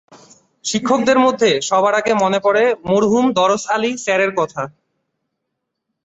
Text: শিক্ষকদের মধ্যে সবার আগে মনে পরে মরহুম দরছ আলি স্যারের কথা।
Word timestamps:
শিক্ষকদের 0.65 1.17
মধ্যে 1.19 1.49
সবার 1.61 1.93
আগে 1.95 2.13
মনে 2.13 2.39
পরে 2.39 2.63
মরহুম 2.85 3.25
দরছ 3.33 3.63
আলি 3.75 3.91
স্যারের 3.97 4.31
কথা। 4.35 4.61